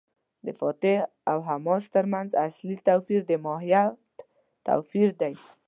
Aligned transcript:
د 0.45 0.47
فتح 0.59 0.97
او 1.31 1.37
حماس 1.49 1.83
تر 1.95 2.05
منځ 2.13 2.29
اصلي 2.47 2.77
توپیر 2.87 3.21
د 3.29 3.31
ماهیت 3.45 3.91
توپیر 4.67 5.09
دی. 5.21 5.33